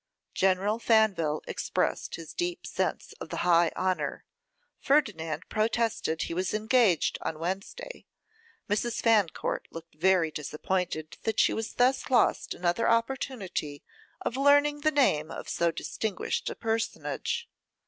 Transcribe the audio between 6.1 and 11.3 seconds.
he was engaged on Wednesday; Mrs. Fancourt looked very disappointed